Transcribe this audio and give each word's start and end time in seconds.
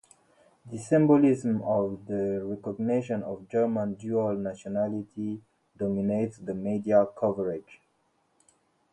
The 0.65 0.79
"symbolism 0.79 1.61
of 1.61 2.07
the 2.07 2.43
recognition 2.43 3.21
of 3.21 3.47
German 3.47 3.93
dual 3.93 4.35
nationality" 4.35 5.43
dominated 5.77 6.43
the 6.47 6.55
media 6.55 7.05
coverage. 7.15 7.79